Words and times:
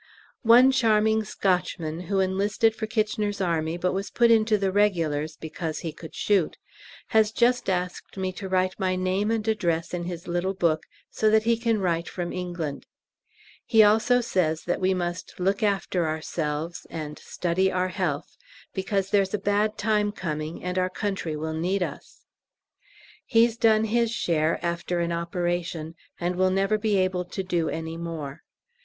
One 0.41 0.71
charming 0.71 1.23
Scotchman, 1.23 1.99
who 2.09 2.19
enlisted 2.21 2.75
for 2.75 2.87
K.'s 2.87 3.39
Army, 3.39 3.77
but 3.77 3.91
was 3.93 4.09
put 4.09 4.31
into 4.31 4.57
the 4.57 4.71
Regulars 4.71 5.37
because 5.37 5.81
he 5.81 5.93
could 5.93 6.15
shoot, 6.15 6.57
has 7.09 7.31
just 7.31 7.69
asked 7.69 8.17
me 8.17 8.31
to 8.31 8.49
write 8.49 8.79
my 8.79 8.95
name 8.95 9.29
and 9.29 9.47
address 9.47 9.93
in 9.93 10.05
his 10.05 10.27
little 10.27 10.55
book 10.55 10.87
so 11.11 11.29
that 11.29 11.43
he 11.43 11.55
can 11.55 11.79
write 11.79 12.09
from 12.09 12.33
England. 12.33 12.87
He 13.63 13.83
also 13.83 14.21
says 14.21 14.65
we 14.65 14.95
must 14.95 15.39
"look 15.39 15.61
after 15.61 16.07
ourselves" 16.07 16.87
and 16.89 17.19
"study 17.19 17.71
our 17.71 17.89
health," 17.89 18.37
because 18.73 19.11
there's 19.11 19.35
a 19.35 19.37
bad 19.37 19.77
time 19.77 20.11
coming, 20.11 20.63
and 20.63 20.79
our 20.79 20.89
Country 20.89 21.35
will 21.37 21.53
need 21.53 21.83
us! 21.83 22.25
He's 23.27 23.55
done 23.55 23.83
his 23.83 24.09
share, 24.09 24.57
after 24.65 24.99
an 24.99 25.11
operation, 25.11 25.93
and 26.19 26.37
will 26.37 26.49
never 26.49 26.79
be 26.79 26.97
able 26.97 27.25
to 27.25 27.43
do 27.43 27.69
any 27.69 27.97
more. 27.97 28.41